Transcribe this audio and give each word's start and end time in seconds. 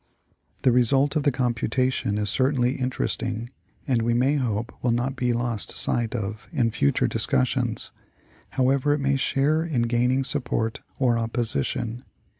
* 0.33 0.61
The 0.63 0.71
result 0.71 1.15
of 1.15 1.21
the 1.21 1.31
computation 1.31 2.17
is 2.17 2.31
certainly 2.31 2.71
interest 2.73 3.21
ing 3.21 3.51
and 3.87 4.01
we 4.01 4.15
may 4.15 4.35
hope 4.37 4.73
will 4.81 4.89
not 4.91 5.15
be 5.15 5.31
lost 5.31 5.73
sight 5.73 6.15
of 6.15 6.47
in 6.51 6.71
future 6.71 7.05
discus 7.05 7.49
sions, 7.49 7.91
however 8.57 8.93
it 8.95 8.99
may 8.99 9.15
share 9.15 9.63
in 9.63 9.83
gaining 9.83 10.23
support 10.23 10.81
or 10.97 11.19
opposition. 11.19 12.03